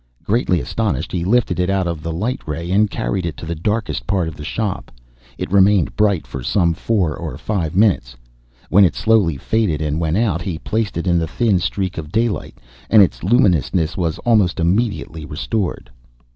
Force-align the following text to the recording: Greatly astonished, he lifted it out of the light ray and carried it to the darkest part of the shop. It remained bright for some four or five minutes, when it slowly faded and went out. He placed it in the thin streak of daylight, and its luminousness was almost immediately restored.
Greatly 0.23 0.59
astonished, 0.59 1.11
he 1.11 1.23
lifted 1.23 1.59
it 1.59 1.69
out 1.69 1.85
of 1.85 2.01
the 2.01 2.11
light 2.11 2.41
ray 2.47 2.71
and 2.71 2.89
carried 2.89 3.23
it 3.23 3.37
to 3.37 3.45
the 3.45 3.53
darkest 3.53 4.07
part 4.07 4.27
of 4.27 4.35
the 4.35 4.43
shop. 4.43 4.89
It 5.37 5.51
remained 5.51 5.95
bright 5.95 6.25
for 6.25 6.41
some 6.41 6.73
four 6.73 7.15
or 7.15 7.37
five 7.37 7.75
minutes, 7.75 8.15
when 8.69 8.83
it 8.83 8.95
slowly 8.95 9.37
faded 9.37 9.79
and 9.79 9.99
went 10.01 10.17
out. 10.17 10.41
He 10.41 10.57
placed 10.57 10.97
it 10.97 11.05
in 11.05 11.19
the 11.19 11.27
thin 11.27 11.59
streak 11.59 11.99
of 11.99 12.11
daylight, 12.11 12.57
and 12.89 13.03
its 13.03 13.23
luminousness 13.23 13.95
was 13.95 14.17
almost 14.25 14.59
immediately 14.59 15.23
restored. 15.23 15.91